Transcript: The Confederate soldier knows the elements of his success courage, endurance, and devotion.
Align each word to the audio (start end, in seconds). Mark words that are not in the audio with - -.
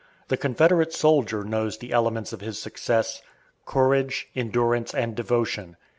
The 0.29 0.35
Confederate 0.37 0.93
soldier 0.95 1.43
knows 1.43 1.77
the 1.77 1.91
elements 1.93 2.33
of 2.33 2.41
his 2.41 2.57
success 2.59 3.21
courage, 3.67 4.29
endurance, 4.35 4.95
and 4.95 5.13
devotion. 5.15 5.77